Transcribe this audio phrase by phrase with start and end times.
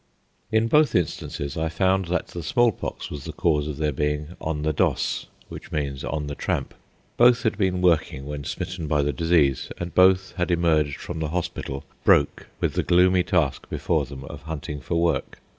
[0.51, 4.63] In both instances, I found that the smallpox was the cause of their being "on
[4.63, 6.73] the doss," which means on the tramp.
[7.17, 11.29] Both had been working when smitten by the disease, and both had emerged from the
[11.29, 15.37] hospital "broke," with the gloomy task before them of hunting for work.